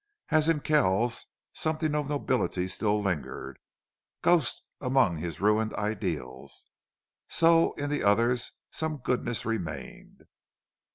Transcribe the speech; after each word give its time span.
As 0.29 0.49
in 0.49 0.61
Kells 0.61 1.27
something 1.53 1.93
of 1.93 2.09
nobility 2.09 2.67
still 2.67 3.03
lingered, 3.03 3.57
a 3.57 3.61
ghost 4.25 4.63
among 4.81 5.19
his 5.19 5.39
ruined 5.39 5.75
ideals, 5.75 6.65
so 7.29 7.73
in 7.73 7.91
the 7.91 8.01
others 8.03 8.51
some 8.71 8.97
goodness 8.97 9.45
remained. 9.45 10.23